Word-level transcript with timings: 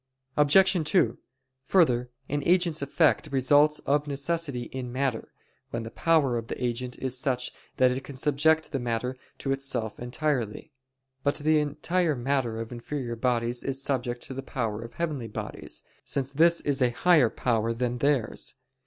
Obj. 0.35 0.83
2: 0.89 1.17
Further, 1.65 2.09
an 2.27 2.41
agent's 2.43 2.81
effect 2.81 3.29
results 3.31 3.77
of 3.81 4.07
necessity 4.07 4.63
in 4.63 4.91
matter, 4.91 5.31
when 5.69 5.83
the 5.83 5.91
power 5.91 6.39
of 6.39 6.47
the 6.47 6.57
agent 6.63 6.97
is 6.97 7.19
such 7.19 7.51
that 7.77 7.91
it 7.91 8.03
can 8.03 8.17
subject 8.17 8.71
the 8.71 8.79
matter 8.79 9.15
to 9.37 9.51
itself 9.51 9.99
entirely. 9.99 10.71
But 11.21 11.35
the 11.35 11.59
entire 11.59 12.15
matter 12.15 12.57
of 12.59 12.71
inferior 12.71 13.15
bodies 13.15 13.63
is 13.63 13.83
subject 13.83 14.23
to 14.23 14.33
the 14.33 14.41
power 14.41 14.81
of 14.81 14.95
heavenly 14.95 15.27
bodies, 15.27 15.83
since 16.03 16.33
this 16.33 16.61
is 16.61 16.81
a 16.81 16.89
higher 16.89 17.29
power 17.29 17.71
than 17.71 17.99
theirs. 17.99 18.55